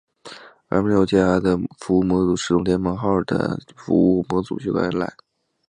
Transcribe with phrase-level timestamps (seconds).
[0.69, 5.13] 而没有加压的服务模组是从联盟号的服务模组修改而来。